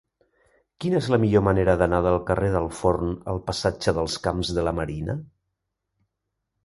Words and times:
Quina 0.83 0.95
és 1.01 1.09
la 1.13 1.19
millor 1.23 1.43
manera 1.47 1.75
d'anar 1.81 1.99
del 2.07 2.17
carrer 2.29 2.49
del 2.55 2.71
Forn 2.79 3.13
al 3.35 3.43
passatge 3.51 3.95
dels 3.99 4.17
Camps 4.25 4.55
de 4.61 4.65
la 4.69 4.75
Marina? 4.83 5.17